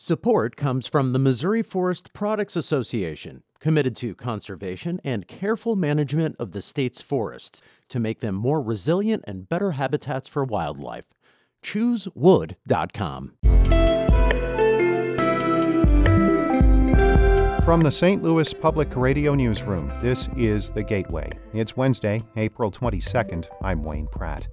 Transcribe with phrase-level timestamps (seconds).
[0.00, 6.52] Support comes from the Missouri Forest Products Association, committed to conservation and careful management of
[6.52, 11.06] the state's forests to make them more resilient and better habitats for wildlife.
[11.64, 13.32] ChooseWood.com.
[17.64, 18.22] From the St.
[18.22, 21.28] Louis Public Radio Newsroom, this is The Gateway.
[21.52, 23.46] It's Wednesday, April 22nd.
[23.62, 24.46] I'm Wayne Pratt.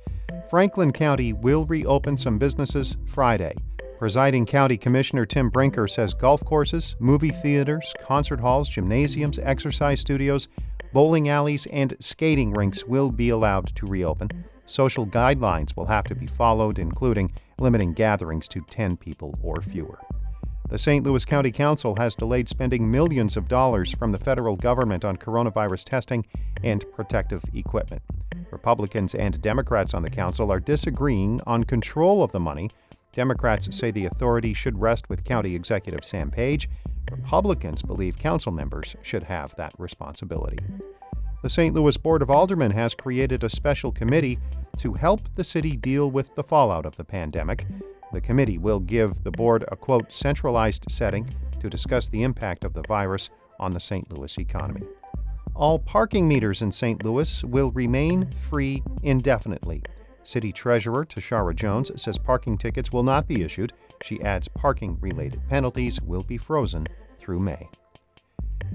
[0.50, 3.54] Franklin County will reopen some businesses Friday.
[3.98, 10.49] Presiding County Commissioner Tim Brinker says golf courses, movie theaters, concert halls, gymnasiums, exercise studios,
[10.91, 14.30] bowling alleys, and skating rinks will be allowed to reopen.
[14.66, 20.00] Social guidelines will have to be followed, including limiting gatherings to 10 people or fewer.
[20.67, 21.05] The St.
[21.05, 25.86] Louis County Council has delayed spending millions of dollars from the federal government on coronavirus
[25.86, 26.25] testing
[26.64, 28.02] and protective equipment.
[28.52, 32.70] Republicans and Democrats on the council are disagreeing on control of the money
[33.15, 36.69] Democrats say the authority should rest with County Executive Sam Page.
[37.09, 40.59] Republicans believe council members should have that responsibility.
[41.41, 41.73] The St.
[41.73, 44.38] Louis Board of Aldermen has created a special committee
[44.80, 47.66] to help the city deal with the fallout of the pandemic.
[48.11, 51.29] The committee will give the board a quote centralized setting
[51.61, 53.29] to discuss the impact of the virus
[53.61, 54.11] on the St.
[54.11, 54.85] Louis economy.
[55.55, 57.02] All parking meters in St.
[57.05, 59.83] Louis will remain free indefinitely.
[60.26, 63.73] City Treasurer Tishaura Jones says parking tickets will not be issued.
[64.02, 66.88] She adds parking related penalties will be frozen
[67.20, 67.70] through May.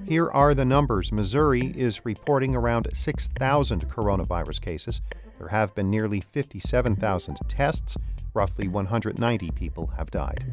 [0.06, 5.00] Here are the numbers Missouri is reporting around 6,000 coronavirus cases.
[5.38, 7.96] There have been nearly 57,000 tests.
[8.32, 10.44] Roughly 190 people have died.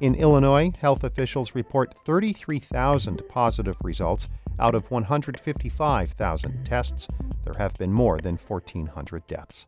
[0.00, 7.08] In Illinois, health officials report 33,000 positive results out of 155,000 tests.
[7.44, 9.66] There have been more than 1,400 deaths.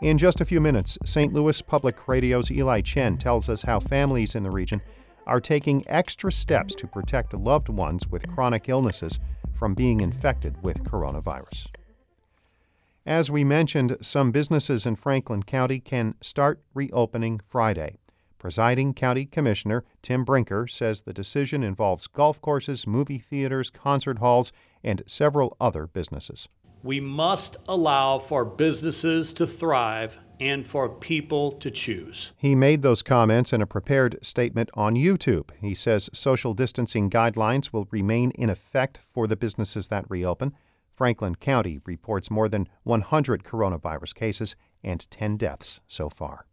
[0.00, 1.30] In just a few minutes, St.
[1.30, 4.80] Louis Public Radio's Eli Chen tells us how families in the region
[5.26, 9.20] are taking extra steps to protect loved ones with chronic illnesses
[9.52, 11.66] from being infected with coronavirus.
[13.04, 17.98] As we mentioned, some businesses in Franklin County can start reopening Friday.
[18.38, 24.50] Presiding County Commissioner Tim Brinker says the decision involves golf courses, movie theaters, concert halls,
[24.82, 26.48] and several other businesses.
[26.82, 32.32] We must allow for businesses to thrive and for people to choose.
[32.38, 35.50] He made those comments in a prepared statement on YouTube.
[35.60, 40.54] He says social distancing guidelines will remain in effect for the businesses that reopen.
[40.94, 46.46] Franklin County reports more than 100 coronavirus cases and 10 deaths so far.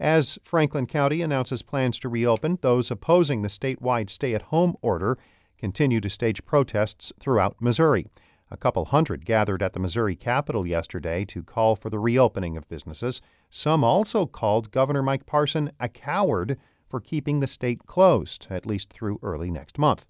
[0.00, 5.18] As Franklin County announces plans to reopen, those opposing the statewide stay at home order
[5.58, 8.06] continue to stage protests throughout Missouri.
[8.54, 12.68] A couple hundred gathered at the Missouri Capitol yesterday to call for the reopening of
[12.68, 13.20] businesses.
[13.50, 16.56] Some also called Governor Mike Parson a coward
[16.88, 20.06] for keeping the state closed, at least through early next month.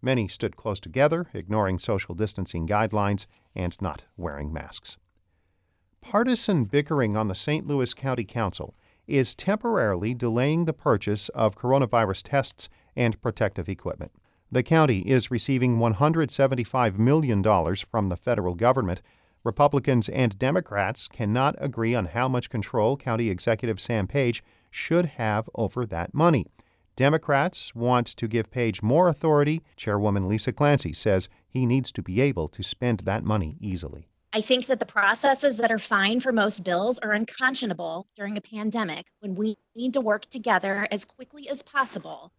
[0.00, 4.96] Many stood close together, ignoring social distancing guidelines and not wearing masks.
[6.00, 7.66] Partisan bickering on the St.
[7.66, 8.76] Louis County Council
[9.08, 14.12] is temporarily delaying the purchase of coronavirus tests and protective equipment.
[14.52, 17.40] The county is receiving $175 million
[17.76, 19.00] from the federal government.
[19.44, 25.48] Republicans and Democrats cannot agree on how much control County Executive Sam Page should have
[25.54, 26.46] over that money.
[26.96, 29.62] Democrats want to give Page more authority.
[29.76, 34.08] Chairwoman Lisa Clancy says he needs to be able to spend that money easily.
[34.32, 38.40] I think that the processes that are fine for most bills are unconscionable during a
[38.40, 42.32] pandemic when we need to work together as quickly as possible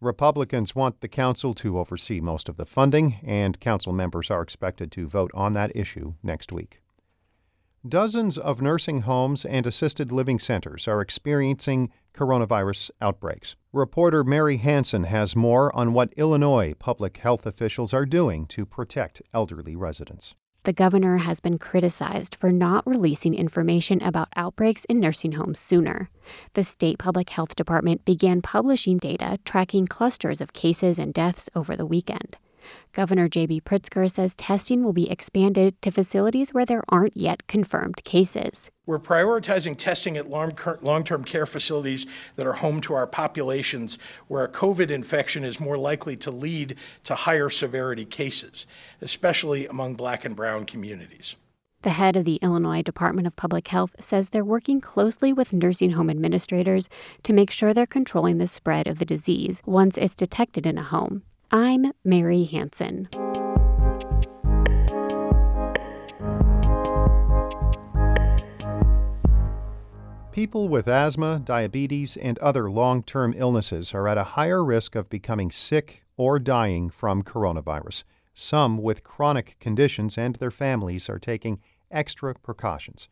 [0.00, 4.92] Republicans want the council to oversee most of the funding, and council members are expected
[4.92, 6.82] to vote on that issue next week.
[7.88, 13.56] Dozens of nursing homes and assisted living centers are experiencing coronavirus outbreaks.
[13.72, 19.22] Reporter Mary Hansen has more on what Illinois public health officials are doing to protect
[19.32, 20.34] elderly residents
[20.66, 26.10] the governor has been criticized for not releasing information about outbreaks in nursing homes sooner.
[26.54, 31.76] The state public health department began publishing data tracking clusters of cases and deaths over
[31.76, 32.36] the weekend.
[32.92, 33.60] Governor J.B.
[33.60, 38.70] Pritzker says testing will be expanded to facilities where there aren't yet confirmed cases.
[38.86, 43.98] We're prioritizing testing at long term care facilities that are home to our populations
[44.28, 48.66] where a COVID infection is more likely to lead to higher severity cases,
[49.02, 51.36] especially among black and brown communities.
[51.82, 55.92] The head of the Illinois Department of Public Health says they're working closely with nursing
[55.92, 56.88] home administrators
[57.22, 60.82] to make sure they're controlling the spread of the disease once it's detected in a
[60.82, 61.22] home
[61.52, 63.08] I'm Mary Hansen.
[70.32, 75.08] People with asthma, diabetes, and other long term illnesses are at a higher risk of
[75.08, 78.02] becoming sick or dying from coronavirus.
[78.34, 81.60] Some with chronic conditions and their families are taking
[81.92, 83.08] extra precautions.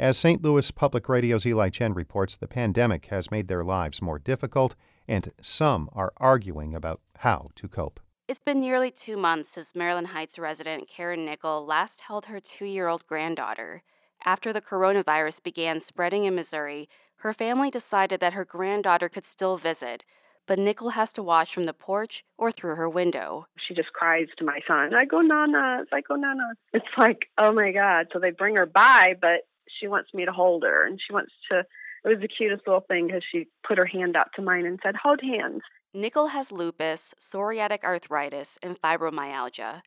[0.00, 0.42] As St.
[0.42, 4.74] Louis Public Radio's Eli Chen reports, the pandemic has made their lives more difficult,
[5.08, 7.98] and some are arguing about how to cope.
[8.28, 12.66] It's been nearly two months since Maryland Heights resident Karen Nickel last held her two
[12.66, 13.82] year old granddaughter.
[14.24, 16.88] After the coronavirus began spreading in Missouri,
[17.22, 20.04] her family decided that her granddaughter could still visit,
[20.46, 23.46] but Nickel has to watch from the porch or through her window.
[23.66, 26.56] She just cries to my son, I go nanas, I go nanas.
[26.74, 28.08] It's like, oh my God.
[28.12, 29.46] So they bring her by, but
[29.80, 31.64] she wants me to hold her and she wants to.
[32.04, 34.78] It was the cutest little thing because she put her hand out to mine and
[34.82, 35.62] said, hold hands.
[35.94, 39.82] Nickel has lupus, psoriatic arthritis, and fibromyalgia.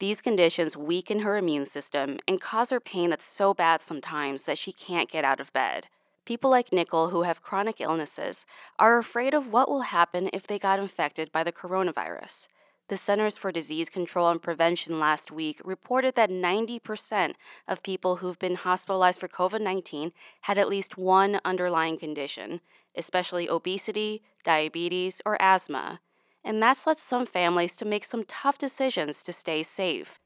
[0.00, 4.58] These conditions weaken her immune system and cause her pain that's so bad sometimes that
[4.58, 5.86] she can't get out of bed.
[6.24, 8.46] People like Nickel, who have chronic illnesses,
[8.78, 12.48] are afraid of what will happen if they got infected by the coronavirus.
[12.92, 17.32] The Centers for Disease Control and Prevention last week reported that 90%
[17.66, 20.12] of people who've been hospitalized for COVID 19
[20.42, 22.60] had at least one underlying condition,
[22.94, 26.00] especially obesity, diabetes, or asthma.
[26.44, 30.18] And that's led some families to make some tough decisions to stay safe.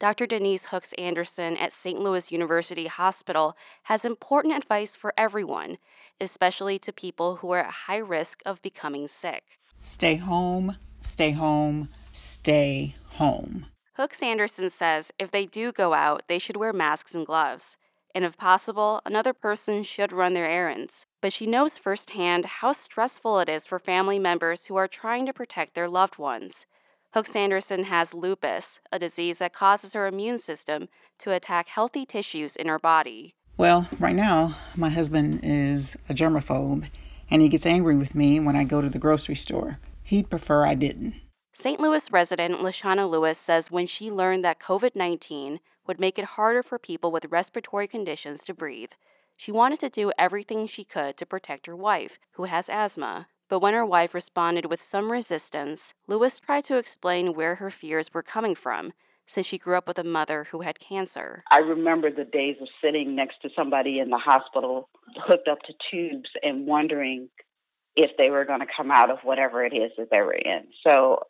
[0.00, 0.24] Dr.
[0.24, 2.00] Denise Hooks Anderson at St.
[2.00, 5.76] Louis University Hospital has important advice for everyone,
[6.18, 9.58] especially to people who are at high risk of becoming sick.
[9.82, 13.66] Stay home, stay home, stay home.
[13.94, 17.76] Hooks Anderson says if they do go out, they should wear masks and gloves
[18.14, 21.06] and if possible, another person should run their errands.
[21.20, 25.32] But she knows firsthand how stressful it is for family members who are trying to
[25.32, 26.64] protect their loved ones.
[27.12, 32.54] Hooks Anderson has lupus, a disease that causes her immune system to attack healthy tissues
[32.54, 33.34] in her body.
[33.56, 36.86] Well, right now, my husband is a germaphobe,
[37.30, 39.78] and he gets angry with me when I go to the grocery store.
[40.04, 41.14] He'd prefer I didn't.
[41.54, 41.80] St.
[41.80, 46.62] Louis resident Lashana Lewis says when she learned that COVID 19 would make it harder
[46.62, 48.92] for people with respiratory conditions to breathe.
[49.38, 53.28] She wanted to do everything she could to protect her wife, who has asthma.
[53.48, 58.12] But when her wife responded with some resistance, Lewis tried to explain where her fears
[58.12, 58.92] were coming from,
[59.26, 61.44] since she grew up with a mother who had cancer.
[61.50, 65.74] I remember the days of sitting next to somebody in the hospital, hooked up to
[65.90, 67.28] tubes, and wondering
[67.96, 70.64] if they were going to come out of whatever it is that they were in.
[70.86, 71.20] So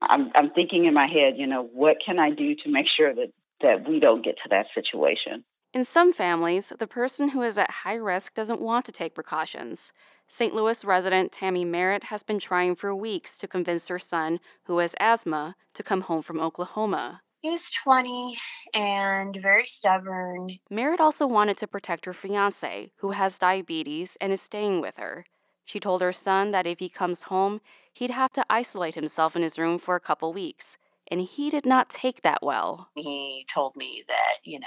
[0.00, 3.14] I'm, I'm thinking in my head, you know, what can I do to make sure
[3.14, 3.32] that
[3.62, 5.44] that we don't get to that situation.
[5.72, 9.92] In some families, the person who is at high risk doesn't want to take precautions.
[10.28, 10.54] St.
[10.54, 14.94] Louis resident Tammy Merritt has been trying for weeks to convince her son, who has
[14.98, 17.22] asthma, to come home from Oklahoma.
[17.40, 18.36] He's 20
[18.74, 20.58] and very stubborn.
[20.68, 25.24] Merritt also wanted to protect her fiance, who has diabetes and is staying with her.
[25.70, 27.60] She told her son that if he comes home,
[27.92, 30.76] he'd have to isolate himself in his room for a couple weeks
[31.06, 32.88] and he did not take that well.
[32.96, 34.66] He told me that, you know,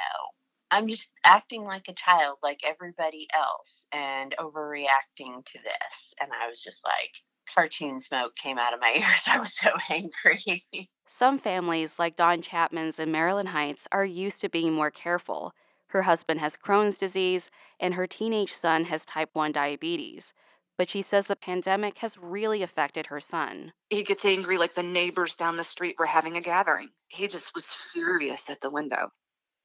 [0.71, 6.13] I'm just acting like a child, like everybody else, and overreacting to this.
[6.21, 7.11] And I was just like,
[7.53, 9.21] cartoon smoke came out of my ears.
[9.27, 10.65] I was so angry.
[11.05, 15.53] Some families, like Dawn Chapman's in Maryland Heights, are used to being more careful.
[15.87, 20.33] Her husband has Crohn's disease, and her teenage son has type 1 diabetes
[20.77, 23.73] but she says the pandemic has really affected her son.
[23.89, 26.89] He gets angry like the neighbors down the street were having a gathering.
[27.07, 29.09] He just was furious at the window.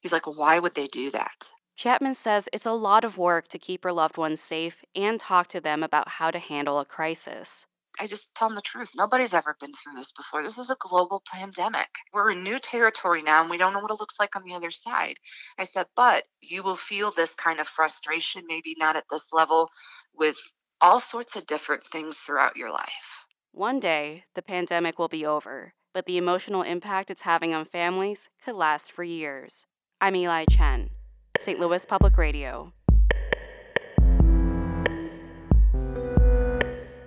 [0.01, 1.51] He's like, why would they do that?
[1.75, 5.47] Chapman says it's a lot of work to keep her loved ones safe and talk
[5.47, 7.65] to them about how to handle a crisis.
[7.99, 8.91] I just tell them the truth.
[8.95, 10.43] Nobody's ever been through this before.
[10.43, 11.87] This is a global pandemic.
[12.13, 14.53] We're in new territory now and we don't know what it looks like on the
[14.53, 15.15] other side.
[15.57, 19.69] I said, but you will feel this kind of frustration, maybe not at this level
[20.13, 20.37] with
[20.81, 23.25] all sorts of different things throughout your life.
[23.51, 28.29] One day, the pandemic will be over, but the emotional impact it's having on families
[28.43, 29.65] could last for years.
[29.99, 30.91] I'm Eli Chen,
[31.39, 31.59] St.
[31.59, 32.71] Louis Public Radio.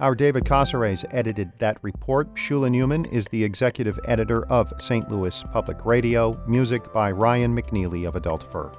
[0.00, 2.34] Our David Cazares edited that report.
[2.34, 5.08] Shula Neuman is the executive editor of St.
[5.10, 8.72] Louis Public Radio, music by Ryan McNeely of Adult Fur.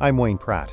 [0.00, 0.72] I'm Wayne Pratt.